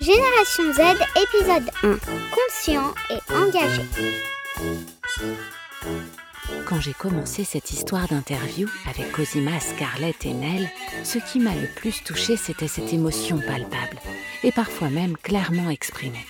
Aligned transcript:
Génération 0.00 0.72
Z, 0.74 0.80
épisode 1.16 1.70
1. 1.82 1.98
Conscient 2.30 2.94
et 3.10 3.32
engagé. 3.32 3.82
Quand 6.66 6.80
j'ai 6.80 6.92
commencé 6.92 7.44
cette 7.44 7.70
histoire 7.70 8.06
d'interview 8.08 8.68
avec 8.88 9.10
Cosima, 9.12 9.58
Scarlett 9.60 10.26
et 10.26 10.34
Nell, 10.34 10.68
ce 11.04 11.18
qui 11.18 11.38
m'a 11.38 11.54
le 11.54 11.68
plus 11.74 12.02
touché, 12.04 12.36
c'était 12.36 12.68
cette 12.68 12.92
émotion 12.92 13.38
palpable 13.38 13.98
et 14.42 14.52
parfois 14.52 14.90
même 14.90 15.16
clairement 15.16 15.70
exprimée. 15.70 16.26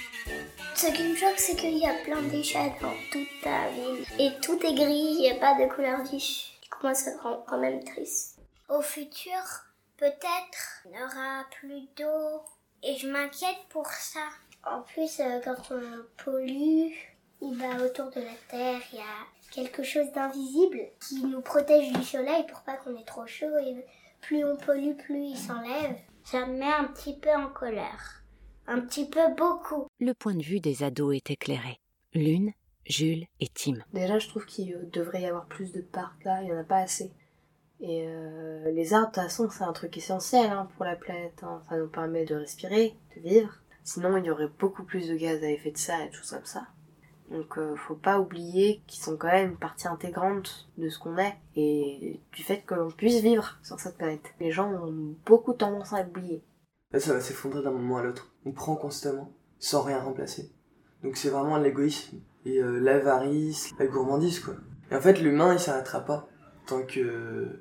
Ce 0.76 0.88
qui 0.88 1.04
me 1.04 1.14
choque, 1.14 1.38
c'est 1.38 1.54
qu'il 1.54 1.78
y 1.78 1.86
a 1.86 1.94
plein 2.02 2.20
de 2.20 2.30
déchets 2.30 2.72
dans 2.80 2.92
toute 3.12 3.28
ta 3.42 3.68
ville. 3.68 4.04
Et 4.18 4.32
tout 4.40 4.58
est 4.66 4.74
gris, 4.74 5.14
il 5.14 5.20
n'y 5.20 5.30
a 5.30 5.36
pas 5.36 5.54
de 5.54 5.72
couleur 5.72 6.02
vive. 6.02 6.22
Moi, 6.82 6.94
ça 6.94 7.12
rend 7.22 7.44
quand 7.48 7.58
même 7.58 7.82
triste. 7.84 8.40
Au 8.68 8.82
futur, 8.82 9.40
peut-être, 9.96 10.82
il 10.84 10.90
n'y 10.90 10.98
aura 10.98 11.44
plus 11.52 11.82
d'eau. 11.96 12.42
Et 12.82 12.96
je 12.96 13.08
m'inquiète 13.08 13.68
pour 13.70 13.86
ça. 13.86 14.20
En 14.64 14.82
plus, 14.82 15.20
euh, 15.20 15.40
quand 15.44 15.56
on 15.70 16.22
pollue, 16.24 16.92
il 17.40 17.56
va 17.56 17.82
autour 17.84 18.10
de 18.10 18.20
la 18.20 18.34
Terre, 18.48 18.80
il 18.92 18.98
y 18.98 19.00
a 19.00 19.52
quelque 19.52 19.84
chose 19.84 20.10
d'invisible 20.12 20.80
qui 21.00 21.24
nous 21.24 21.40
protège 21.40 21.92
du 21.92 22.02
soleil 22.02 22.44
pour 22.48 22.60
pas 22.62 22.76
qu'on 22.76 22.98
ait 22.98 23.04
trop 23.04 23.26
chaud. 23.26 23.56
Et 23.64 23.86
plus 24.20 24.44
on 24.44 24.56
pollue, 24.56 24.96
plus 24.96 25.28
il 25.28 25.38
s'enlève. 25.38 25.96
Ça 26.24 26.46
me 26.46 26.58
met 26.58 26.72
un 26.72 26.84
petit 26.84 27.16
peu 27.16 27.30
en 27.30 27.48
colère. 27.48 28.23
Un 28.66 28.80
petit 28.80 29.06
peu 29.08 29.20
beaucoup. 29.36 29.86
Le 30.00 30.14
point 30.14 30.34
de 30.34 30.42
vue 30.42 30.60
des 30.60 30.82
ados 30.82 31.14
est 31.16 31.30
éclairé. 31.30 31.80
Lune, 32.14 32.52
Jules 32.86 33.26
et 33.40 33.48
Tim. 33.48 33.74
Déjà, 33.92 34.18
je 34.18 34.28
trouve 34.28 34.46
qu'il 34.46 34.88
devrait 34.90 35.22
y 35.22 35.26
avoir 35.26 35.46
plus 35.46 35.72
de 35.72 35.80
parcs 35.80 36.24
là, 36.24 36.40
il 36.42 36.46
n'y 36.46 36.52
en 36.52 36.58
a 36.60 36.64
pas 36.64 36.78
assez. 36.78 37.10
Et 37.80 38.04
euh, 38.06 38.70
les 38.72 38.94
arbres, 38.94 39.08
de 39.08 39.14
toute 39.14 39.22
façon, 39.24 39.48
c'est 39.50 39.64
un 39.64 39.72
truc 39.72 39.96
essentiel 39.98 40.50
hein, 40.50 40.68
pour 40.76 40.84
la 40.84 40.96
planète. 40.96 41.40
hein. 41.42 41.60
Ça 41.68 41.76
nous 41.76 41.88
permet 41.88 42.24
de 42.24 42.36
respirer, 42.36 42.94
de 43.16 43.20
vivre. 43.20 43.52
Sinon, 43.82 44.16
il 44.16 44.24
y 44.24 44.30
aurait 44.30 44.48
beaucoup 44.58 44.84
plus 44.84 45.08
de 45.08 45.16
gaz 45.16 45.42
à 45.42 45.50
effet 45.50 45.72
de 45.72 45.76
serre 45.76 46.00
et 46.06 46.10
tout 46.10 46.22
ça 46.22 46.36
comme 46.36 46.46
ça. 46.46 46.66
Donc, 47.30 47.58
euh, 47.58 47.74
faut 47.76 47.94
pas 47.96 48.20
oublier 48.20 48.82
qu'ils 48.86 49.02
sont 49.02 49.16
quand 49.16 49.28
même 49.28 49.50
une 49.52 49.56
partie 49.58 49.88
intégrante 49.88 50.68
de 50.78 50.88
ce 50.88 50.98
qu'on 50.98 51.18
est 51.18 51.34
et 51.56 52.20
du 52.32 52.42
fait 52.42 52.62
que 52.62 52.74
l'on 52.74 52.90
puisse 52.90 53.20
vivre 53.20 53.58
sur 53.62 53.80
cette 53.80 53.96
planète. 53.98 54.32
Les 54.40 54.50
gens 54.52 54.70
ont 54.70 55.14
beaucoup 55.26 55.52
tendance 55.52 55.92
à 55.92 56.02
l'oublier. 56.02 56.42
Là, 56.94 57.00
ça 57.00 57.12
va 57.12 57.20
s'effondrer 57.20 57.60
d'un 57.60 57.72
moment 57.72 57.96
à 57.98 58.02
l'autre. 58.04 58.30
On 58.46 58.52
prend 58.52 58.76
constamment, 58.76 59.32
sans 59.58 59.82
rien 59.82 59.98
remplacer. 59.98 60.52
Donc 61.02 61.16
c'est 61.16 61.28
vraiment 61.28 61.58
l'égoïsme 61.58 62.18
et 62.46 62.58
euh, 62.62 62.78
l'avarice, 62.78 63.72
la 63.80 63.86
gourmandise, 63.88 64.38
quoi. 64.38 64.54
Et 64.92 64.94
en 64.94 65.00
fait, 65.00 65.20
l'humain, 65.20 65.52
il 65.54 65.58
s'arrêtera 65.58 66.04
pas 66.04 66.28
tant 66.66 66.82
que 66.82 67.60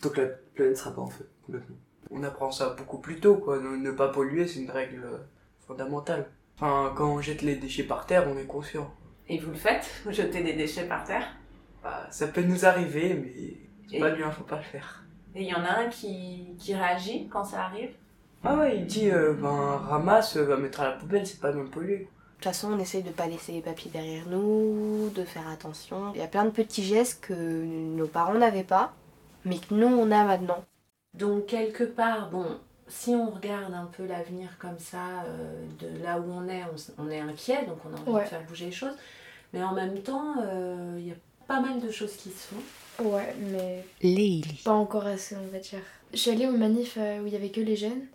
tant 0.00 0.08
que 0.08 0.20
la 0.22 0.26
planète 0.26 0.76
sera 0.76 0.92
pas 0.92 1.00
en 1.00 1.06
feu, 1.08 1.28
complètement. 1.46 1.76
on 2.10 2.24
apprend 2.24 2.50
ça 2.50 2.70
beaucoup 2.70 2.98
plus 2.98 3.20
tôt, 3.20 3.36
quoi. 3.36 3.60
Ne, 3.60 3.76
ne 3.76 3.90
pas 3.92 4.08
polluer, 4.08 4.48
c'est 4.48 4.58
une 4.58 4.70
règle 4.72 5.04
fondamentale. 5.64 6.26
Enfin, 6.56 6.92
quand 6.96 7.08
on 7.08 7.20
jette 7.20 7.42
les 7.42 7.54
déchets 7.54 7.84
par 7.84 8.04
terre, 8.04 8.26
on 8.28 8.36
est 8.36 8.46
conscient. 8.46 8.92
Et 9.28 9.38
vous 9.38 9.50
le 9.52 9.56
faites 9.56 9.88
Vous 10.04 10.10
jetez 10.10 10.42
des 10.42 10.54
déchets 10.54 10.88
par 10.88 11.04
terre? 11.04 11.24
Bah, 11.84 12.08
ça 12.10 12.26
peut 12.26 12.42
nous 12.42 12.66
arriver, 12.66 13.14
mais 13.14 13.32
c'est 13.88 13.96
Et- 13.98 14.00
pas 14.00 14.10
bien, 14.10 14.28
faut 14.32 14.42
pas 14.42 14.56
le 14.56 14.62
faire. 14.64 15.04
Et 15.36 15.42
il 15.42 15.48
y 15.48 15.54
en 15.54 15.64
a 15.64 15.78
un 15.78 15.88
qui, 15.88 16.56
qui 16.58 16.74
réagit 16.74 17.28
quand 17.28 17.44
ça 17.44 17.62
arrive? 17.66 17.90
Ah 18.44 18.56
ouais, 18.56 18.76
il 18.78 18.86
dit, 18.86 19.10
euh, 19.10 19.34
ben, 19.34 19.76
ramasse, 19.88 20.36
euh, 20.36 20.44
va 20.44 20.56
mettre 20.56 20.80
à 20.80 20.84
la 20.88 20.92
poubelle, 20.92 21.26
c'est 21.26 21.40
pas 21.40 21.52
bien 21.52 21.64
pollué. 21.64 21.98
De 21.98 22.04
toute 22.36 22.44
façon, 22.44 22.72
on 22.72 22.78
essaye 22.80 23.04
de 23.04 23.10
pas 23.10 23.26
laisser 23.26 23.52
les 23.52 23.60
papiers 23.60 23.90
derrière 23.92 24.26
nous, 24.28 25.10
de 25.14 25.22
faire 25.24 25.48
attention. 25.48 26.12
Il 26.14 26.18
y 26.20 26.24
a 26.24 26.26
plein 26.26 26.44
de 26.44 26.50
petits 26.50 26.82
gestes 26.82 27.20
que 27.24 27.34
nos 27.34 28.08
parents 28.08 28.34
n'avaient 28.34 28.64
pas, 28.64 28.92
mais 29.44 29.58
que 29.58 29.72
nous, 29.74 29.86
on 29.86 30.10
a 30.10 30.24
maintenant. 30.24 30.64
Donc 31.14 31.46
quelque 31.46 31.84
part, 31.84 32.30
bon, 32.30 32.46
si 32.88 33.10
on 33.10 33.30
regarde 33.30 33.72
un 33.74 33.88
peu 33.96 34.04
l'avenir 34.06 34.48
comme 34.58 34.78
ça, 34.78 35.22
euh, 35.26 35.64
de 35.78 36.02
là 36.02 36.18
où 36.18 36.24
on 36.32 36.48
est, 36.48 36.62
on, 36.98 37.08
est 37.10 37.20
inquiet, 37.20 37.64
donc 37.66 37.78
on 37.84 37.96
a 37.96 38.00
envie 38.00 38.10
Ouais. 38.10 38.24
de 38.24 38.28
faire 38.28 38.42
bouger 38.42 38.66
les 38.66 38.72
choses. 38.72 38.96
Mais 39.52 39.62
en 39.62 39.72
même 39.74 39.98
temps, 40.00 40.34
euh, 40.42 40.96
il 40.98 41.06
y 41.06 41.12
a 41.12 41.16
pas 41.46 41.60
mal 41.60 41.80
de 41.80 41.90
choses 41.92 42.16
qui 42.16 42.30
se 42.30 42.48
font. 42.48 43.04
Ouais, 43.04 43.36
mais 43.52 43.84
Leili. 44.02 44.60
pas 44.64 44.72
encore 44.72 45.06
assez, 45.06 45.36
on 45.36 45.52
va 45.52 45.58
dire. 45.60 45.78
Je 46.12 46.18
suis 46.18 46.30
allée 46.30 46.46
aux 46.48 46.56
manifs 46.56 46.96
euh, 46.98 47.20
où 47.22 47.26
il 47.26 47.32
y 47.32 47.36
avait 47.36 47.50
que 47.50 47.60
les 47.60 47.76
jeunes 47.76 48.06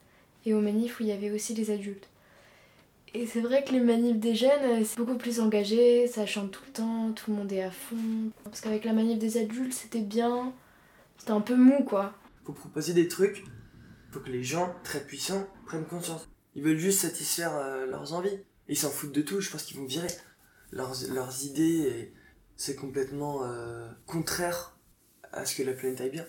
et 0.47 0.53
aux 0.53 0.61
manifs 0.61 0.99
où 0.99 1.03
il 1.03 1.09
y 1.09 1.11
avait 1.11 1.31
aussi 1.31 1.53
les 1.53 1.71
adultes. 1.71 2.07
Et 3.13 3.25
c'est 3.25 3.41
vrai 3.41 3.63
que 3.63 3.71
les 3.71 3.79
manifs 3.79 4.17
des 4.17 4.35
jeunes, 4.35 4.63
euh, 4.63 4.83
c'est 4.85 4.97
beaucoup 4.97 5.17
plus 5.17 5.39
engagé, 5.39 6.07
ça 6.07 6.25
chante 6.25 6.51
tout 6.51 6.63
le 6.65 6.73
temps, 6.73 7.11
tout 7.13 7.31
le 7.31 7.37
monde 7.37 7.51
est 7.51 7.63
à 7.63 7.71
fond. 7.71 8.31
Parce 8.43 8.61
qu'avec 8.61 8.85
la 8.85 8.93
manif 8.93 9.17
des 9.17 9.37
adultes, 9.37 9.73
c'était 9.73 10.01
bien, 10.01 10.53
c'était 11.17 11.31
un 11.31 11.41
peu 11.41 11.55
mou 11.55 11.83
quoi. 11.83 12.13
Faut 12.45 12.53
proposer 12.53 12.93
des 12.93 13.07
trucs, 13.07 13.43
faut 14.11 14.19
que 14.19 14.29
les 14.29 14.43
gens 14.43 14.73
très 14.83 15.01
puissants 15.01 15.47
prennent 15.65 15.85
conscience. 15.85 16.29
Ils 16.55 16.63
veulent 16.63 16.77
juste 16.77 16.99
satisfaire 16.99 17.55
euh, 17.55 17.85
leurs 17.85 18.13
envies. 18.13 18.39
Ils 18.67 18.77
s'en 18.77 18.89
foutent 18.89 19.13
de 19.13 19.21
tout, 19.21 19.41
je 19.41 19.49
pense 19.49 19.63
qu'ils 19.63 19.77
vont 19.77 19.85
virer 19.85 20.07
leurs, 20.71 20.93
leurs 21.09 21.45
idées 21.45 22.11
c'est 22.57 22.75
complètement 22.75 23.45
euh, 23.45 23.87
contraire 24.07 24.77
à 25.31 25.45
ce 25.45 25.55
que 25.55 25.63
la 25.63 25.73
planète 25.73 26.01
aille 26.01 26.09
bien. 26.09 26.25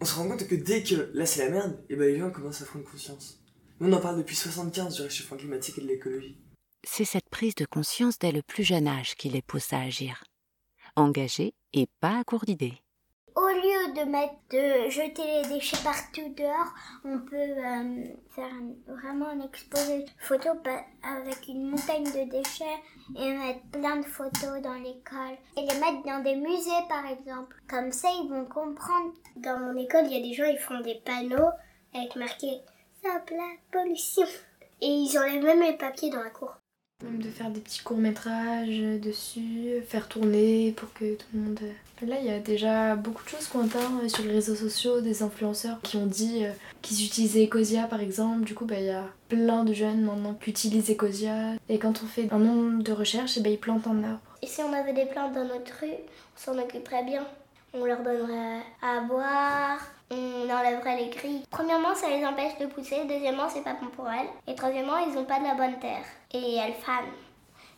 On 0.00 0.04
se 0.04 0.14
rend 0.14 0.28
compte 0.28 0.46
que 0.46 0.54
dès 0.54 0.82
que 0.82 1.10
là 1.14 1.26
c'est 1.26 1.44
la 1.44 1.50
merde, 1.50 1.78
et 1.88 1.96
ben 1.96 2.04
les 2.04 2.18
gens 2.18 2.30
commencent 2.30 2.62
à 2.62 2.66
prendre 2.66 2.84
conscience. 2.84 3.41
Nous 3.82 3.92
on 3.92 3.96
en 3.96 4.00
parle 4.00 4.18
depuis 4.18 4.36
75 4.36 4.94
du 4.94 5.02
réchauffement 5.02 5.36
climatique 5.36 5.76
et 5.78 5.80
de 5.80 5.88
l'écologie. 5.88 6.38
C'est 6.84 7.04
cette 7.04 7.28
prise 7.28 7.56
de 7.56 7.64
conscience 7.66 8.16
dès 8.16 8.30
le 8.30 8.40
plus 8.42 8.62
jeune 8.62 8.86
âge 8.86 9.16
qui 9.16 9.28
les 9.28 9.42
pousse 9.42 9.72
à 9.72 9.80
agir. 9.80 10.22
Engagés 10.94 11.52
et 11.72 11.88
pas 12.00 12.20
à 12.20 12.24
court 12.24 12.44
d'idées. 12.44 12.74
Au 13.34 13.48
lieu 13.48 13.94
de 13.96 14.08
mettre, 14.08 14.34
de 14.50 14.88
jeter 14.88 15.22
les 15.24 15.48
déchets 15.48 15.82
partout 15.82 16.32
dehors, 16.36 16.72
on 17.04 17.18
peut 17.20 17.34
euh, 17.36 18.04
faire 18.30 18.44
un- 18.52 18.94
vraiment 18.94 19.30
un 19.30 19.40
exposé 19.40 20.04
photo 20.20 20.50
avec 21.02 21.48
une 21.48 21.70
montagne 21.70 22.04
de 22.04 22.30
déchets 22.30 22.78
et 23.18 23.32
mettre 23.32 23.66
plein 23.72 23.96
de 23.96 24.04
photos 24.06 24.62
dans 24.62 24.74
l'école 24.74 25.36
et 25.56 25.62
les 25.62 25.80
mettre 25.80 26.02
dans 26.06 26.22
des 26.22 26.36
musées 26.36 26.70
par 26.88 27.04
exemple. 27.06 27.56
Comme 27.68 27.90
ça, 27.90 28.10
ils 28.22 28.28
vont 28.28 28.44
comprendre. 28.44 29.12
Dans 29.36 29.58
mon 29.58 29.76
école, 29.76 30.04
il 30.06 30.12
y 30.12 30.20
a 30.20 30.22
des 30.22 30.34
gens, 30.34 30.44
ils 30.44 30.58
font 30.58 30.80
des 30.82 31.00
panneaux 31.04 31.50
avec 31.94 32.14
marqué 32.16 32.60
Stop 33.04 33.30
la 33.30 33.80
pollution. 33.80 34.26
Et 34.80 34.86
ils 34.86 35.18
enlèvent 35.18 35.42
même 35.42 35.62
les 35.62 35.72
papiers 35.76 36.10
dans 36.10 36.22
la 36.22 36.30
cour. 36.30 36.54
Même 37.02 37.20
de 37.20 37.28
faire 37.30 37.50
des 37.50 37.58
petits 37.58 37.82
courts-métrages 37.82 39.00
dessus, 39.00 39.82
faire 39.88 40.06
tourner 40.06 40.72
pour 40.76 40.92
que 40.92 41.16
tout 41.16 41.26
le 41.34 41.40
monde. 41.40 41.60
Là, 42.06 42.16
il 42.20 42.26
y 42.26 42.30
a 42.30 42.38
déjà 42.38 42.94
beaucoup 42.94 43.24
de 43.24 43.28
choses 43.28 43.48
qu'on 43.48 43.64
entend 43.64 44.02
euh, 44.04 44.08
sur 44.08 44.22
les 44.22 44.30
réseaux 44.30 44.54
sociaux, 44.54 45.00
des 45.00 45.24
influenceurs 45.24 45.80
qui 45.82 45.96
ont 45.96 46.06
dit 46.06 46.44
euh, 46.44 46.52
qu'ils 46.80 47.04
utilisaient 47.04 47.44
Ecosia 47.44 47.88
par 47.88 48.00
exemple. 48.00 48.44
Du 48.44 48.54
coup, 48.54 48.66
bah, 48.66 48.78
il 48.78 48.86
y 48.86 48.90
a 48.90 49.04
plein 49.28 49.64
de 49.64 49.72
jeunes 49.72 50.02
maintenant 50.02 50.34
qui 50.34 50.50
utilisent 50.50 50.90
Ecosia. 50.90 51.54
Et 51.68 51.80
quand 51.80 52.02
on 52.04 52.06
fait 52.06 52.32
un 52.32 52.38
nombre 52.38 52.84
de 52.84 52.92
recherches, 52.92 53.40
ben, 53.40 53.52
ils 53.52 53.58
plantent 53.58 53.88
un 53.88 54.04
arbre. 54.04 54.20
Et 54.42 54.46
si 54.46 54.62
on 54.62 54.72
avait 54.72 54.92
des 54.92 55.06
plantes 55.06 55.32
dans 55.32 55.44
notre 55.44 55.72
rue, 55.80 55.88
on 55.90 56.40
s'en 56.40 56.56
occuperait 56.56 57.04
bien. 57.04 57.26
On 57.74 57.84
leur 57.84 58.02
donnerait 58.02 58.62
à 58.82 59.00
boire, 59.00 59.78
on 60.10 60.50
enlèverait 60.50 60.96
les 60.96 61.08
grilles. 61.08 61.44
Premièrement, 61.50 61.94
ça 61.94 62.08
les 62.10 62.24
empêche 62.24 62.58
de 62.58 62.66
pousser. 62.66 63.04
Deuxièmement, 63.08 63.48
c'est 63.48 63.62
pas 63.62 63.74
bon 63.80 63.88
pour 63.88 64.08
elles. 64.10 64.28
Et 64.46 64.54
troisièmement, 64.54 64.98
ils 64.98 65.16
ont 65.16 65.24
pas 65.24 65.38
de 65.38 65.44
la 65.44 65.54
bonne 65.54 65.78
terre. 65.78 66.04
Et 66.32 66.56
elles 66.56 66.74
fanent. 66.74 67.14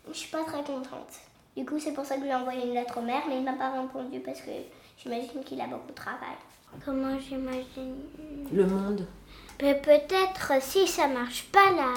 Je 0.08 0.12
suis 0.12 0.30
pas 0.30 0.42
très 0.42 0.62
contente. 0.64 1.20
Du 1.56 1.64
coup, 1.64 1.78
c'est 1.78 1.92
pour 1.92 2.04
ça 2.04 2.16
que 2.16 2.24
j'ai 2.24 2.34
envoyé 2.34 2.66
une 2.66 2.74
lettre 2.74 2.98
au 2.98 3.02
maire, 3.02 3.22
mais 3.28 3.38
il 3.38 3.44
m'a 3.44 3.52
pas 3.52 3.70
répondu 3.70 4.18
parce 4.18 4.40
que 4.40 4.50
j'imagine 4.98 5.44
qu'il 5.44 5.60
a 5.60 5.66
beaucoup 5.66 5.88
de 5.88 5.94
travail. 5.94 6.36
Comment 6.84 7.16
j'imagine? 7.20 7.94
Le 8.52 8.66
monde. 8.66 9.06
Mais 9.62 9.80
peut-être 9.80 10.60
si 10.60 10.88
ça 10.88 11.06
marche 11.06 11.44
pas 11.52 11.70
là, 11.70 11.92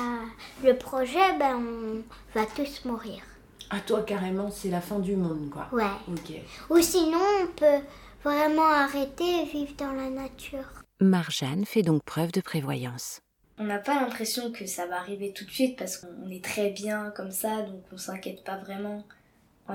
le 0.63 0.77
projet, 0.77 1.33
ben 1.39 1.55
on 1.55 2.39
va 2.39 2.45
tous 2.45 2.85
mourir. 2.85 3.23
À 3.69 3.79
toi 3.79 4.03
carrément, 4.03 4.49
c'est 4.49 4.69
la 4.69 4.81
fin 4.81 4.99
du 4.99 5.15
monde 5.15 5.49
quoi. 5.49 5.67
Ouais. 5.71 5.83
Ok. 6.07 6.33
Ou 6.69 6.81
sinon, 6.81 7.19
on 7.43 7.47
peut 7.47 7.85
vraiment 8.23 8.65
arrêter 8.65 9.41
et 9.41 9.45
vivre 9.45 9.73
dans 9.77 9.91
la 9.91 10.09
nature. 10.09 10.83
Marjane 10.99 11.65
fait 11.65 11.83
donc 11.83 12.03
preuve 12.03 12.31
de 12.31 12.41
prévoyance. 12.41 13.21
On 13.59 13.65
n'a 13.65 13.79
pas 13.79 13.95
l'impression 13.95 14.51
que 14.51 14.65
ça 14.65 14.85
va 14.85 14.99
arriver 14.99 15.33
tout 15.33 15.45
de 15.45 15.51
suite 15.51 15.77
parce 15.77 15.97
qu'on 15.97 16.29
est 16.29 16.43
très 16.43 16.69
bien 16.69 17.11
comme 17.15 17.31
ça, 17.31 17.63
donc 17.63 17.83
on 17.91 17.97
s'inquiète 17.97 18.43
pas 18.43 18.57
vraiment. 18.57 19.03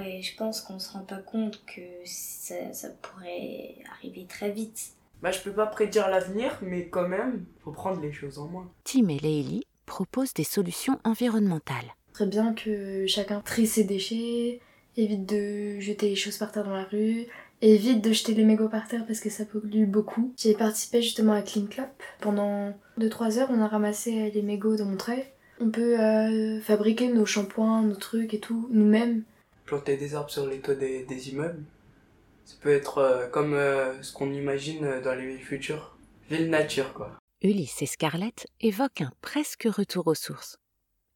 Et 0.01 0.23
je 0.23 0.37
pense 0.37 0.63
qu'on 0.63 0.79
se 0.79 0.93
rend 0.93 1.05
pas 1.05 1.19
compte 1.19 1.63
que 1.67 1.83
ça, 2.05 2.73
ça 2.73 2.89
pourrait 3.03 3.77
arriver 3.93 4.27
très 4.27 4.51
vite. 4.51 4.95
Bah, 5.21 5.31
je 5.31 5.41
peux 5.41 5.53
pas 5.53 5.67
prédire 5.67 6.09
l'avenir, 6.09 6.59
mais 6.63 6.89
quand 6.89 7.07
même, 7.07 7.45
faut 7.63 7.73
prendre 7.73 8.01
les 8.01 8.13
choses 8.13 8.39
en 8.39 8.49
main. 8.49 8.71
Tim 8.85 9.09
et 9.09 9.19
Leili 9.19 9.65
proposent 9.85 10.35
des 10.35 10.45
solutions 10.45 10.99
environnementales. 11.05 11.95
Très 12.13 12.27
bien 12.27 12.55
que 12.55 13.07
chacun 13.07 13.41
trie 13.41 13.67
ses 13.67 13.85
déchets, 13.85 14.61
évite 14.97 15.27
de 15.27 15.81
jeter 15.81 16.11
les 16.11 16.17
choses 16.17 16.37
par 16.37 16.53
terre 16.53 16.65
dans 16.65 16.75
la 16.75 16.85
rue, 16.85 17.27
évite 17.63 18.03
de 18.03 18.13
jeter 18.13 18.35
les 18.35 18.45
mégots 18.45 18.69
par 18.69 18.87
terre 18.89 19.05
parce 19.07 19.21
que 19.21 19.31
ça 19.31 19.45
pollue 19.45 19.87
beaucoup. 19.87 20.33
J'ai 20.37 20.55
participé 20.55 21.01
justement 21.01 21.33
à 21.33 21.43
Clean 21.43 21.67
Club. 21.67 21.89
Pendant 22.21 22.75
2-3 22.99 23.39
heures, 23.39 23.51
on 23.51 23.61
a 23.61 23.69
ramassé 23.69 24.31
les 24.31 24.43
mégots 24.43 24.77
de 24.77 24.83
Montreuil. 24.83 25.25
On 25.61 25.71
peut 25.71 25.99
euh, 26.01 26.61
fabriquer 26.61 27.09
nos 27.09 27.25
shampoings, 27.25 27.83
nos 27.83 27.95
trucs 27.95 28.35
et 28.35 28.41
tout, 28.41 28.69
nous-mêmes. 28.73 29.23
Planter 29.65 29.97
des 29.97 30.15
arbres 30.15 30.31
sur 30.31 30.47
les 30.47 30.59
toits 30.59 30.75
des, 30.75 31.05
des 31.05 31.31
immeubles, 31.31 31.63
Ça 32.45 32.57
peut 32.61 32.73
être 32.73 32.99
euh, 32.99 33.29
comme 33.29 33.55
euh, 33.55 34.03
ce 34.03 34.13
qu'on 34.13 34.33
imagine 34.33 35.01
dans 35.05 35.15
les 35.15 35.27
villes 35.27 35.45
futures. 35.45 35.97
Ville 36.31 36.51
nature, 36.51 36.93
quoi. 36.93 37.17
Ulysse 37.43 37.83
et 37.83 37.87
Scarlett 37.87 38.47
évoquent 38.61 39.03
un 39.03 39.13
presque 39.21 39.69
retour 39.71 40.07
aux 40.07 40.15
sources, 40.15 40.59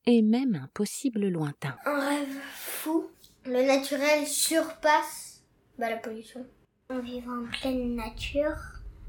et 0.06 0.22
même 0.22 0.54
un 0.54 0.68
possible 0.72 1.28
lointain. 1.28 1.76
Un 1.84 2.00
rêve 2.00 2.36
fou. 2.54 3.06
Le 3.44 3.62
naturel 3.62 4.26
surpasse 4.26 5.42
bah, 5.78 5.90
la 5.90 5.96
pollution. 5.96 6.44
On 6.90 7.00
vit 7.00 7.22
en 7.28 7.46
pleine 7.60 7.96
nature, 7.96 8.56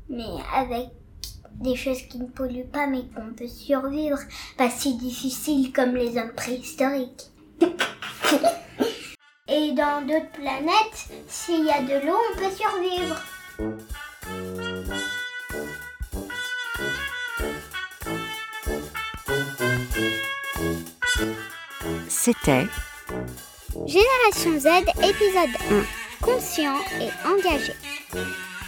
mais 0.09 0.25
avec 0.53 0.89
des 1.61 1.75
choses 1.75 2.01
qui 2.03 2.19
ne 2.19 2.25
polluent 2.25 2.69
pas, 2.71 2.87
mais 2.87 3.03
qu'on 3.15 3.33
peut 3.33 3.47
survivre. 3.47 4.19
Pas 4.57 4.69
si 4.69 4.97
difficile 4.97 5.71
comme 5.71 5.95
les 5.95 6.17
hommes 6.17 6.33
préhistoriques. 6.33 7.31
Et 9.49 9.71
dans 9.71 10.05
d'autres 10.05 10.31
planètes, 10.33 11.09
s'il 11.27 11.65
y 11.65 11.71
a 11.71 11.81
de 11.81 12.05
l'eau, 12.05 12.17
on 12.31 12.37
peut 12.37 12.51
survivre. 12.51 13.15
C'était 22.27 22.67
Génération 23.85 24.59
Z, 24.59 24.67
épisode 25.01 25.55
1. 25.71 25.85
Conscient 26.21 26.75
et 26.99 27.07
engagé. 27.25 27.71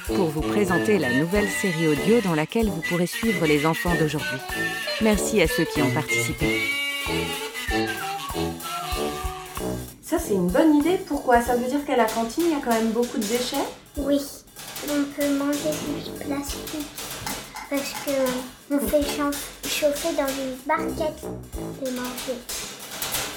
pour 0.07 0.29
vous 0.29 0.39
présenter 0.39 0.97
la 0.97 1.11
nouvelle 1.11 1.49
série 1.49 1.89
audio 1.89 2.21
dans 2.21 2.35
laquelle 2.35 2.69
vous 2.69 2.79
pourrez 2.87 3.05
suivre 3.05 3.45
les 3.45 3.65
enfants 3.65 3.93
d'aujourd'hui. 3.99 4.39
Merci 5.01 5.41
à 5.41 5.47
ceux 5.49 5.65
qui 5.65 5.81
ont 5.81 5.91
participé. 5.91 6.61
Ça, 10.01 10.19
c'est 10.19 10.35
une 10.35 10.47
bonne 10.47 10.75
idée. 10.77 10.97
Pourquoi? 11.05 11.41
Ça 11.41 11.57
veut 11.57 11.67
dire 11.67 11.83
qu'à 11.85 11.97
la 11.97 12.05
cantine, 12.05 12.45
il 12.45 12.51
y 12.51 12.55
a 12.55 12.61
quand 12.63 12.71
même 12.71 12.91
beaucoup 12.91 13.17
de 13.17 13.25
déchets? 13.25 13.57
Oui, 13.97 14.21
on 14.87 15.03
peut 15.19 15.33
manger 15.37 15.71
du 16.05 16.11
plastique 16.25 16.87
parce 17.69 17.91
que 18.05 18.11
on 18.71 18.79
fait 18.79 19.01
chauffe- 19.01 19.67
chauffer 19.67 20.15
dans 20.15 20.29
une 20.29 20.55
barquette 20.65 21.25
et 21.85 21.91
manger. 21.91 22.39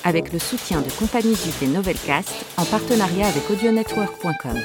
Avec 0.04 0.32
le 0.32 0.38
soutien 0.38 0.80
de 0.80 0.90
Compagnie 0.90 1.34
Jupe 1.34 1.62
et 1.62 1.66
Novelcast 1.66 2.44
en 2.56 2.64
partenariat 2.64 3.28
avec 3.28 3.48
audionetwork.com. 3.50 4.58